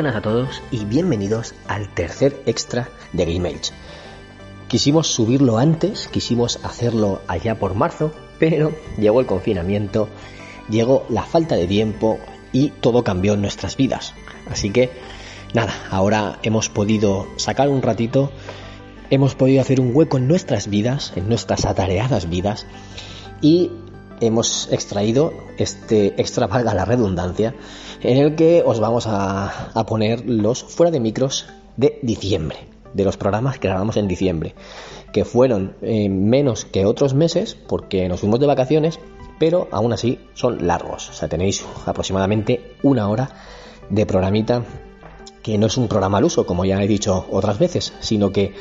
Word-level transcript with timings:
Buenas 0.00 0.16
a 0.16 0.22
todos 0.22 0.62
y 0.70 0.86
bienvenidos 0.86 1.54
al 1.68 1.92
tercer 1.92 2.40
extra 2.46 2.88
de 3.12 3.26
Game 3.26 3.46
Age. 3.46 3.74
Quisimos 4.66 5.08
subirlo 5.08 5.58
antes, 5.58 6.08
quisimos 6.08 6.58
hacerlo 6.64 7.20
allá 7.28 7.58
por 7.58 7.74
marzo, 7.74 8.10
pero 8.38 8.72
llegó 8.96 9.20
el 9.20 9.26
confinamiento, 9.26 10.08
llegó 10.70 11.04
la 11.10 11.24
falta 11.24 11.54
de 11.56 11.66
tiempo 11.66 12.18
y 12.50 12.70
todo 12.70 13.04
cambió 13.04 13.34
en 13.34 13.42
nuestras 13.42 13.76
vidas. 13.76 14.14
Así 14.50 14.70
que 14.70 14.88
nada, 15.52 15.74
ahora 15.90 16.38
hemos 16.42 16.70
podido 16.70 17.26
sacar 17.36 17.68
un 17.68 17.82
ratito, 17.82 18.32
hemos 19.10 19.34
podido 19.34 19.60
hacer 19.60 19.82
un 19.82 19.94
hueco 19.94 20.16
en 20.16 20.28
nuestras 20.28 20.68
vidas, 20.70 21.12
en 21.14 21.28
nuestras 21.28 21.66
atareadas 21.66 22.30
vidas 22.30 22.64
y 23.42 23.70
hemos 24.20 24.68
extraído 24.72 25.32
este 25.58 26.20
extra, 26.20 26.46
valga 26.46 26.74
la 26.74 26.84
redundancia, 26.84 27.54
en 28.02 28.18
el 28.18 28.34
que 28.34 28.62
os 28.64 28.80
vamos 28.80 29.06
a, 29.08 29.84
poner 29.86 30.28
los 30.28 30.62
fuera 30.62 30.90
de 30.90 31.00
micros 31.00 31.46
de 31.76 31.98
diciembre, 32.02 32.58
de 32.94 33.04
los 33.04 33.16
programas 33.16 33.58
que 33.58 33.68
grabamos 33.68 33.96
en 33.96 34.08
diciembre, 34.08 34.54
que 35.12 35.24
fueron 35.24 35.74
eh, 35.82 36.08
menos 36.08 36.64
que 36.64 36.86
otros 36.86 37.14
meses 37.14 37.54
porque 37.54 38.08
nos 38.08 38.20
fuimos 38.20 38.40
de 38.40 38.46
vacaciones, 38.46 39.00
pero 39.38 39.68
aún 39.70 39.92
así 39.92 40.18
son 40.34 40.66
largos, 40.66 41.08
o 41.10 41.12
sea, 41.12 41.28
tenéis 41.28 41.64
aproximadamente 41.86 42.74
una 42.82 43.08
hora 43.08 43.30
de 43.88 44.06
programita 44.06 44.64
que 45.42 45.58
no 45.58 45.66
es 45.66 45.76
un 45.76 45.88
programa 45.88 46.18
al 46.18 46.24
uso, 46.24 46.46
como 46.46 46.64
ya 46.64 46.82
he 46.82 46.86
dicho 46.86 47.26
otras 47.30 47.58
veces, 47.58 47.92
sino 48.00 48.30
que 48.30 48.54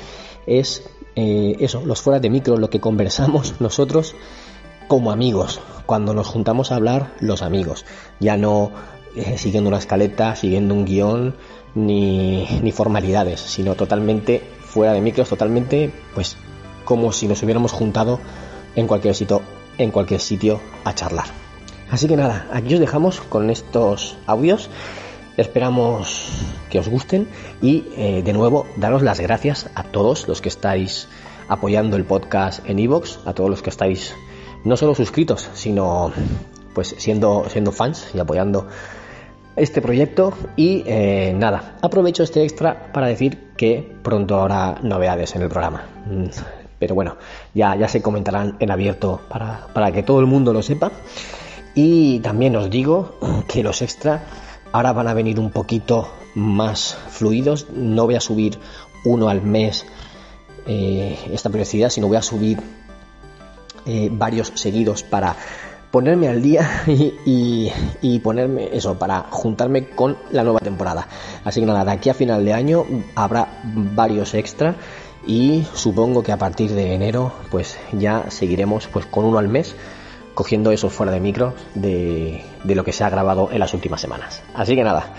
es 0.48 0.84
eh, 1.16 1.58
eso, 1.60 1.86
los 1.86 2.02
fuera 2.02 2.20
de 2.20 2.30
micro, 2.30 2.58
lo 2.58 2.70
que 2.70 2.80
conversamos 2.80 3.56
nosotros 3.60 4.16
como 4.90 5.12
amigos, 5.12 5.62
cuando 5.86 6.16
nos 6.16 6.28
juntamos 6.28 6.72
a 6.72 6.76
hablar 6.76 7.14
los 7.20 7.44
amigos, 7.44 7.86
ya 8.20 8.38
no 8.38 8.72
eh, 9.16 9.38
siguiendo 9.38 9.70
una 9.70 9.78
escaleta, 9.78 10.36
siguiendo 10.36 10.74
un 10.74 10.84
guion, 10.84 11.36
ni, 11.76 12.48
ni 12.64 12.72
formalidades, 12.72 13.40
sino 13.40 13.76
totalmente 13.76 14.42
fuera 14.62 14.92
de 14.92 15.02
micros, 15.02 15.30
totalmente 15.30 15.94
pues 16.16 16.38
como 16.86 17.12
si 17.12 17.28
nos 17.28 17.44
hubiéramos 17.44 17.72
juntado 17.72 18.20
en 18.76 18.88
cualquier 18.88 19.14
sitio, 19.14 19.44
en 19.78 19.92
cualquier 19.92 20.22
sitio 20.22 20.60
a 20.84 20.96
charlar. 20.96 21.28
Así 21.92 22.08
que 22.08 22.18
nada, 22.18 22.48
aquí 22.52 22.74
os 22.74 22.80
dejamos 22.80 23.22
con 23.22 23.52
estos 23.52 24.18
audios. 24.26 24.72
Esperamos 25.38 26.30
que 26.72 26.80
os 26.80 26.90
gusten 26.90 27.28
y 27.62 27.86
eh, 27.96 28.24
de 28.26 28.34
nuevo 28.34 28.66
daros 28.76 29.04
las 29.04 29.20
gracias 29.20 29.70
a 29.76 29.84
todos 29.84 30.28
los 30.28 30.42
que 30.42 30.50
estáis 30.50 31.08
apoyando 31.48 31.96
el 31.96 32.06
podcast 32.06 32.68
en 32.68 32.80
iVoox, 32.80 33.20
a 33.28 33.34
todos 33.34 33.52
los 33.52 33.62
que 33.62 33.70
estáis 33.70 34.16
no 34.64 34.78
solo 34.78 34.96
suscritos, 34.96 35.50
sino 35.54 36.12
pues 36.74 36.96
siendo, 36.98 37.46
siendo 37.50 37.72
fans 37.72 38.10
y 38.14 38.20
apoyando 38.20 38.68
este 39.56 39.82
proyecto. 39.82 40.34
Y 40.56 40.84
eh, 40.86 41.34
nada, 41.36 41.78
aprovecho 41.82 42.24
este 42.24 42.44
extra 42.44 42.92
para 42.94 43.08
decir 43.08 43.52
que 43.58 43.96
pronto 44.04 44.40
habrá 44.40 44.80
novedades 44.82 45.36
en 45.36 45.42
el 45.42 45.50
programa. 45.50 45.84
Mm, 46.06 46.26
Pero 46.80 46.96
bueno, 46.96 47.18
ya, 47.54 47.76
ya 47.76 47.88
se 47.88 48.02
comentarán 48.02 48.56
en 48.60 48.72
abierto 48.72 49.22
para, 49.30 49.68
para 49.74 49.92
que 49.92 50.04
todo 50.04 50.20
el 50.20 50.26
mundo 50.26 50.54
lo 50.54 50.62
sepa. 50.62 50.92
Y 51.76 52.20
también 52.20 52.56
os 52.56 52.70
digo 52.70 53.16
que 53.48 53.64
los 53.64 53.82
extra 53.82 54.24
ahora 54.72 54.94
van 54.94 55.08
a 55.08 55.14
venir 55.14 55.40
un 55.40 55.52
poquito 55.52 56.10
más 56.36 56.98
fluidos. 57.10 57.68
No 57.74 58.06
voy 58.06 58.16
a 58.16 58.22
subir 58.22 58.60
uno 59.06 59.30
al 59.30 59.42
mes 59.42 59.86
eh, 60.68 61.18
esta 61.32 61.50
periodicidad, 61.50 61.90
sino 61.90 62.08
voy 62.08 62.18
a 62.18 62.22
subir 62.22 62.60
eh, 63.92 64.10
varios 64.12 64.52
seguidos 64.54 65.02
para 65.02 65.36
ponerme 65.90 66.28
al 66.28 66.44
día 66.44 66.84
y, 67.26 68.20
ponerme 68.20 68.70
eso, 68.72 69.00
para 69.00 69.22
juntarme 69.32 69.90
con 69.90 70.16
la 70.30 70.44
nueva 70.44 70.60
temporada. 70.60 71.08
Así 71.44 71.60
que 71.60 71.66
nada, 71.66 71.84
de 71.84 71.92
aquí 71.92 72.12
a 72.12 72.14
final 72.14 72.46
de 72.46 72.54
año 72.54 72.86
habrá 73.16 73.48
varios 73.64 74.36
extra 74.36 74.76
y 75.26 75.66
supongo 75.74 76.22
que 76.22 76.32
a 76.32 76.38
partir 76.38 76.70
de 76.72 76.94
enero 76.94 77.34
pues 77.50 77.80
ya 77.94 78.30
seguiremos 78.30 78.86
pues 78.86 79.08
con 79.08 79.26
uno 79.26 79.40
al 79.40 79.48
mes 79.48 79.76
cogiendo 80.36 80.72
esos 80.72 80.94
fuera 80.94 81.12
de 81.12 81.20
micro 81.20 81.56
de 81.74 82.44
lo 82.64 82.84
que 82.84 82.94
se 82.94 83.04
ha 83.04 83.10
grabado 83.10 83.50
en 83.52 83.58
las 83.58 83.74
últimas 83.74 84.02
semanas. 84.02 84.44
Así 84.54 84.76
que 84.76 84.84
nada, 84.84 85.14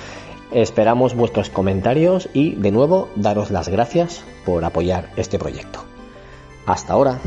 esperamos 0.53 1.17
vuestros 1.17 1.51
comentarios 1.51 2.29
y 2.35 2.55
de 2.55 2.71
nuevo 2.71 3.09
daros 3.17 3.51
las 3.51 3.69
gracias 3.69 4.23
por 4.47 4.65
apoyar 4.65 5.11
este 5.17 5.41
proyecto. 5.41 5.85
Hasta 6.67 6.93
ahora. 6.93 7.19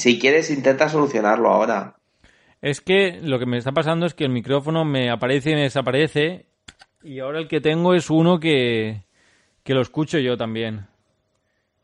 Si 0.00 0.18
quieres, 0.18 0.50
intenta 0.50 0.88
solucionarlo 0.88 1.50
ahora. 1.50 1.96
Es 2.62 2.80
que 2.80 3.20
lo 3.22 3.38
que 3.38 3.44
me 3.44 3.58
está 3.58 3.72
pasando 3.72 4.06
es 4.06 4.14
que 4.14 4.24
el 4.24 4.30
micrófono 4.30 4.82
me 4.82 5.10
aparece 5.10 5.50
y 5.50 5.54
me 5.56 5.64
desaparece. 5.64 6.46
Y 7.02 7.18
ahora 7.18 7.38
el 7.38 7.48
que 7.48 7.60
tengo 7.60 7.92
es 7.92 8.08
uno 8.08 8.40
que, 8.40 9.04
que 9.62 9.74
lo 9.74 9.82
escucho 9.82 10.18
yo 10.18 10.38
también. 10.38 10.86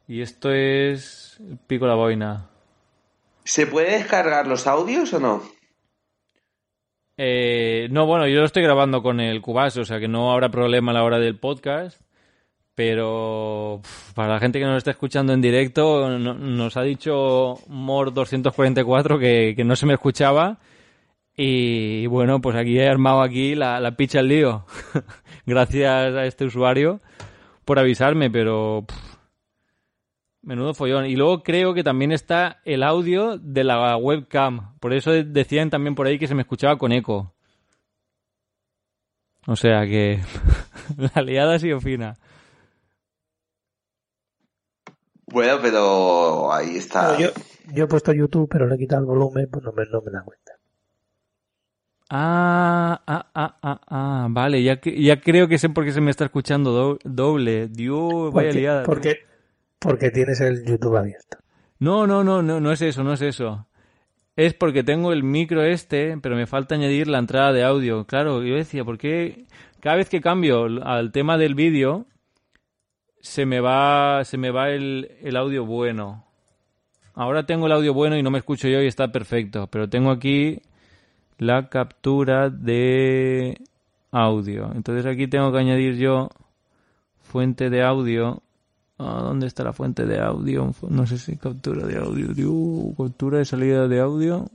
Y 0.09 0.23
esto 0.23 0.51
es 0.51 1.39
pico 1.67 1.87
la 1.87 1.95
boina. 1.95 2.49
¿Se 3.45 3.67
puede 3.67 3.99
descargar 3.99 4.47
los 4.47 4.67
audios 4.67 5.13
o 5.13 5.21
no? 5.21 5.43
Eh, 7.19 7.89
no, 7.91 8.07
bueno, 8.07 8.27
yo 8.29 8.41
lo 8.41 8.47
estoy 8.47 8.63
grabando 8.63 9.03
con 9.03 9.21
el 9.21 9.43
Cubase, 9.43 9.81
o 9.81 9.85
sea 9.85 10.01
que 10.01 10.09
no 10.09 10.33
habrá 10.33 10.49
problema 10.49 10.93
a 10.93 10.95
la 10.95 11.05
hora 11.05 11.19
del 11.19 11.39
podcast. 11.39 12.01
Pero 12.77 13.81
para 14.15 14.35
la 14.35 14.39
gente 14.39 14.59
que 14.59 14.67
nos 14.67 14.77
está 14.77 14.91
escuchando 14.91 15.33
en 15.33 15.41
directo, 15.41 16.19
no, 16.19 16.35
nos 16.35 16.77
ha 16.77 16.83
dicho 16.83 17.55
Mor244 17.71 19.19
que, 19.57 19.65
no 19.65 19.75
se 19.77 19.87
me 19.87 19.95
escuchaba. 19.95 20.59
Y 21.35 22.07
bueno, 22.07 22.43
pues 22.43 22.55
aquí 22.55 22.79
he 22.79 22.87
armado 22.87 23.23
aquí 23.23 23.55
la, 23.55 23.91
picha 23.97 24.19
al 24.21 24.29
lío. 24.29 24.67
Gracias 25.47 26.15
a 26.15 26.27
este 26.27 26.45
usuario 26.45 27.01
por 27.65 27.79
avisarme, 27.79 28.31
pero 28.31 28.85
menudo 30.43 30.75
follón. 30.75 31.07
Y 31.07 31.17
luego 31.17 31.43
creo 31.43 31.73
que 31.73 31.83
también 31.83 32.13
está 32.13 32.61
el 32.67 32.83
audio 32.83 33.39
de 33.39 33.65
la 33.65 33.97
webcam. 33.97 34.79
Por 34.81 34.93
eso 34.93 35.13
decían 35.13 35.71
también 35.71 35.95
por 35.95 36.07
ahí 36.07 36.19
que 36.19 36.29
se 36.29 36.35
me 36.35 36.43
escuchaba 36.43 36.77
con 36.77 36.93
eco. 36.93 37.33
O 39.47 39.57
sea 39.57 39.87
que 39.87 40.21
la 41.15 41.23
liada 41.23 41.55
ha 41.55 41.59
sido 41.59 41.81
fina. 41.81 42.19
Bueno, 45.27 45.59
pero 45.61 46.53
ahí 46.53 46.77
está. 46.77 47.13
No, 47.13 47.19
yo, 47.19 47.29
yo, 47.73 47.85
he 47.85 47.87
puesto 47.89 48.13
YouTube, 48.13 48.49
pero 48.49 48.67
le 48.67 48.77
he 48.77 48.79
quitado 48.79 49.03
el 49.03 49.07
volumen, 49.07 49.49
pues 49.51 49.65
no 49.65 49.73
me, 49.73 49.85
no 49.87 50.01
me 50.03 50.13
da 50.13 50.23
cuenta. 50.23 50.53
Ah, 52.09 53.03
ah, 53.07 53.27
ah, 53.35 53.57
ah, 53.63 53.81
ah, 53.89 54.27
vale, 54.31 54.63
ya, 54.63 54.81
ya 54.81 55.21
creo 55.21 55.49
que 55.49 55.59
sé 55.59 55.69
por 55.69 55.85
qué 55.85 55.91
se 55.91 56.01
me 56.01 56.13
está 56.13 56.25
escuchando 56.25 56.71
do, 56.71 56.99
doble. 57.03 57.67
Dios, 57.67 58.33
vaya 58.33 58.49
porque, 58.49 58.53
liada. 58.53 58.83
Porque, 58.85 59.17
porque 59.81 60.11
tienes 60.11 60.41
el 60.41 60.65
YouTube 60.65 60.97
abierto. 60.97 61.39
No, 61.81 62.07
no, 62.07 62.23
no, 62.23 62.43
no, 62.43 62.61
no 62.61 62.73
es 62.73 62.81
eso, 62.81 63.03
no 63.03 63.13
es 63.13 63.23
eso. 63.23 63.67
Es 64.37 64.55
porque 64.55 64.85
tengo 64.85 65.13
el 65.13 65.25
micro 65.25 65.63
este, 65.63 66.17
pero 66.19 66.37
me 66.37 66.47
falta 66.47 66.77
añadir 66.77 67.09
la 67.09 67.19
entrada 67.19 67.53
de 67.53 67.65
audio. 67.65 68.07
Claro, 68.07 68.43
yo 68.45 68.55
decía, 68.55 68.85
¿por 68.85 68.99
qué 68.99 69.47
cada 69.81 69.97
vez 69.97 70.09
que 70.09 70.21
cambio 70.21 70.65
al 70.85 71.11
tema 71.11 71.39
del 71.39 71.55
vídeo, 71.55 72.07
se 73.27 73.45
me 73.45 73.61
va, 73.61 74.25
se 74.25 74.39
me 74.39 74.51
va 74.51 74.71
el, 74.71 75.11
el, 75.23 75.37
audio 75.37 75.67
bueno. 75.67 76.25
Ahora 77.15 77.45
tengo 77.45 77.67
el 77.67 77.73
audio 77.73 77.93
bueno 77.93 78.17
y 78.17 78.23
no 78.23 78.31
me 78.31 78.39
escucho 78.39 78.69
yo 78.69 78.81
y 78.81 78.87
está 78.87 79.11
perfecto. 79.11 79.67
Pero 79.67 79.89
tengo 79.89 80.11
aquí 80.11 80.63
la 81.39 81.69
captura 81.69 82.51
de 82.51 83.61
audio. 84.13 84.71
Entonces 84.75 85.07
aquí 85.07 85.27
tengo 85.27 85.51
que 85.53 85.59
añadir 85.59 85.97
yo 85.97 86.31
fuente 87.23 87.69
de 87.69 87.83
audio. 87.83 88.43
Ah, 88.99 89.23
¿Dónde 89.25 89.47
está 89.49 89.65
la 89.65 89.73
fuente 89.73 90.07
de 90.07 90.21
audio? 90.21 90.73
No 90.89 91.07
sé 91.07 91.19
si 91.19 91.37
captura 91.37 91.87
de 91.87 91.99
audio. 91.99 92.29
Captura 92.97 93.39
de 93.39 93.45
salida 93.45 93.89
de 93.89 94.01
audio. 94.01 94.47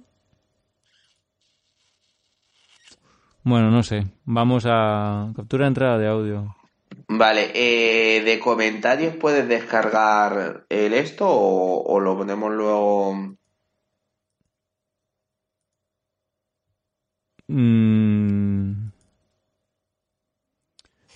Bueno, 3.43 3.69
no 3.69 3.83
sé. 3.83 4.07
Vamos 4.25 4.65
a 4.65 5.31
captura 5.35 5.65
de 5.65 5.67
entrada 5.67 5.97
de 5.97 6.07
audio. 6.07 6.55
Vale, 7.13 7.51
eh, 7.53 8.21
¿de 8.23 8.39
comentarios 8.39 9.17
puedes 9.17 9.45
descargar 9.45 10.65
el 10.69 10.93
esto 10.93 11.27
o, 11.27 11.83
o 11.83 11.99
lo 11.99 12.17
ponemos 12.17 12.53
luego? 12.53 13.35
Mm. 17.49 18.91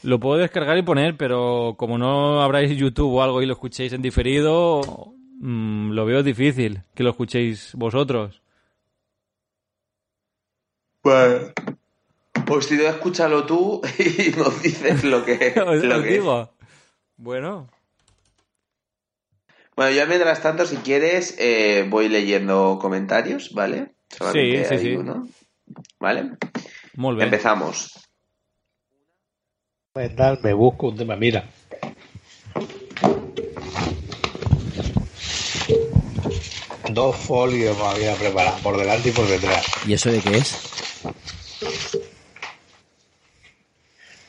Lo 0.03 0.19
puedo 0.19 0.37
descargar 0.37 0.77
y 0.77 0.81
poner, 0.81 1.15
pero 1.15 1.75
como 1.77 1.97
no 1.97 2.41
abráis 2.41 2.77
YouTube 2.77 3.13
o 3.13 3.23
algo 3.23 3.41
y 3.41 3.45
lo 3.45 3.53
escuchéis 3.53 3.93
en 3.93 4.01
diferido, 4.01 4.81
mm, 5.39 5.91
lo 5.91 6.05
veo 6.05 6.23
difícil 6.23 6.83
que 6.93 7.03
lo 7.03 7.11
escuchéis 7.11 7.73
vosotros. 7.73 8.41
Pues, 11.01 11.53
pues 12.45 12.65
si 12.67 12.75
no, 12.75 12.83
escúchalo 12.83 13.45
tú 13.45 13.81
y 13.99 14.29
nos 14.37 14.61
dices 14.61 15.03
lo 15.03 15.23
que, 15.25 15.53
Os- 15.59 15.83
lo 15.83 15.97
os 15.97 16.03
que- 16.03 16.09
digo. 16.09 16.51
Bueno, 17.17 17.69
Bueno, 19.75 19.91
yo 19.91 20.07
mientras 20.07 20.41
tanto, 20.41 20.65
si 20.65 20.77
quieres, 20.77 21.35
eh, 21.37 21.85
voy 21.89 22.07
leyendo 22.09 22.77
comentarios, 22.81 23.53
¿vale? 23.53 23.93
Solamente 24.09 24.63
Sí, 24.63 24.69
sí, 24.69 24.73
hay 24.75 24.79
sí. 24.91 24.95
uno. 24.95 25.27
¿Vale? 25.99 26.31
muy 26.95 27.15
bien. 27.15 27.25
Empezamos. 27.27 27.91
Me 30.43 30.53
busco 30.53 30.87
un 30.89 30.97
tema, 30.97 31.15
mira. 31.15 31.49
Dos 36.91 37.15
folios 37.15 37.77
me 37.77 37.83
había 37.85 38.15
preparado 38.15 38.57
por 38.61 38.77
delante 38.77 39.09
y 39.09 39.11
por 39.11 39.27
detrás. 39.27 39.65
¿Y 39.87 39.93
eso 39.93 40.11
de 40.11 40.19
qué 40.21 40.37
es? 40.37 40.55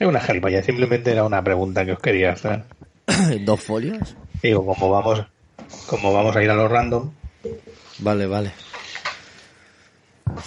Es 0.07 0.11
una 0.11 0.21
gilipollas, 0.21 0.65
simplemente 0.65 1.11
era 1.11 1.25
una 1.25 1.43
pregunta 1.43 1.85
que 1.85 1.91
os 1.91 1.99
quería 1.99 2.31
hacer. 2.31 2.63
¿Dos 3.45 3.61
folios? 3.61 4.15
Digo, 4.41 4.65
como 4.65 4.89
vamos, 4.89 5.25
como 5.89 6.13
vamos 6.13 6.37
a 6.37 6.45
ir 6.45 6.49
a 6.49 6.55
los 6.55 6.71
random, 6.71 7.11
Vale, 7.99 8.27
vale. 8.27 8.53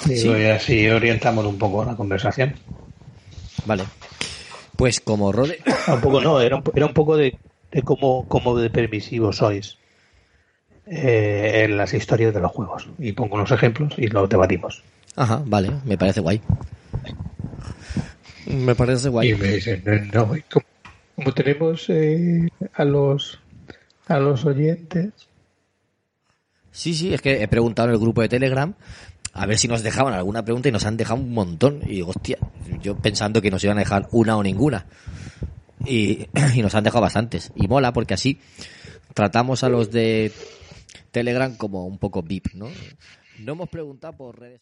digo, 0.06 0.34
Sí. 0.36 0.42
y 0.42 0.46
así 0.46 0.88
orientamos 0.90 1.46
un 1.46 1.58
poco 1.58 1.84
la 1.84 1.98
conversación. 1.98 2.56
Vale. 3.66 3.84
Pues 4.78 5.02
como 5.02 5.34
Rode... 5.34 5.60
Ah, 5.88 5.96
Un 5.96 6.02
poco 6.02 6.22
no, 6.22 6.40
era 6.40 6.56
un, 6.56 6.64
era 6.74 6.86
un 6.86 6.94
poco 6.94 7.18
de, 7.18 7.38
de 7.72 7.82
cómo, 7.82 8.26
cómo 8.30 8.56
de 8.56 8.70
permisivos 8.70 9.36
sois 9.38 9.78
eh, 10.88 11.64
en 11.66 11.76
las 11.76 11.94
historias 11.94 12.34
de 12.34 12.40
los 12.40 12.52
juegos. 12.54 12.88
Y 12.98 13.12
pongo 13.12 13.36
unos 13.36 13.52
ejemplos 13.52 13.94
y 13.98 14.08
los 14.08 14.30
debatimos. 14.30 14.82
Ajá, 15.18 15.42
vale, 15.46 15.70
me 15.84 15.98
parece 15.98 16.22
guay. 16.22 16.40
Me 18.66 18.76
parece 18.76 19.08
Y 19.08 19.12
guay. 19.12 19.36
me 19.36 19.48
dicen, 19.48 19.84
no, 20.14 20.36
y 20.36 20.42
como, 20.44 20.66
como 21.16 21.34
tenemos 21.34 21.90
eh, 21.90 22.48
a 22.74 22.84
los 22.86 23.40
a 24.08 24.20
los 24.20 24.46
oyentes, 24.46 25.12
Sí, 26.72 26.94
sí, 26.94 27.14
es 27.14 27.22
que 27.22 27.44
he 27.44 27.48
preguntado 27.48 27.90
en 27.90 27.96
el 27.96 28.00
grupo 28.00 28.22
de 28.22 28.30
Telegram 28.30 28.74
a 29.34 29.46
ver 29.46 29.58
si 29.58 29.68
nos 29.68 29.84
dejaban 29.84 30.14
alguna 30.14 30.44
pregunta 30.44 30.70
y 30.70 30.72
nos 30.72 30.86
han 30.86 30.98
dejado 30.98 31.20
un 31.20 31.34
montón. 31.34 31.82
Y 31.84 31.96
digo, 31.96 32.10
hostia, 32.12 32.38
yo 32.82 32.96
pensando 32.96 33.42
que 33.42 33.52
nos 33.52 33.64
iban 33.64 33.78
a 33.78 33.82
dejar 33.82 34.08
una 34.12 34.38
o 34.38 34.44
ninguna. 34.44 34.86
Y, 35.86 36.28
y 36.56 36.62
nos 36.62 36.76
han 36.76 36.84
dejado 36.84 37.02
bastantes. 37.02 37.52
Y 37.56 37.68
mola 37.68 37.94
porque 37.94 38.14
así 38.14 38.40
tratamos 39.14 39.64
a 39.64 39.70
los 39.70 39.92
de 39.92 40.32
Telegram 41.12 41.56
como 41.56 41.86
un 41.86 41.98
poco 41.98 42.24
VIP, 42.24 42.54
¿no? 42.54 42.70
No 43.40 43.54
hemos 43.54 43.70
preguntado 43.70 44.16
por 44.16 44.40
redes. 44.40 44.62